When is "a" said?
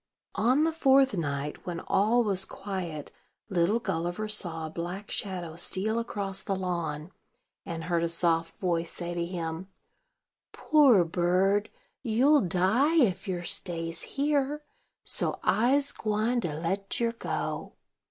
4.65-4.69, 8.01-8.09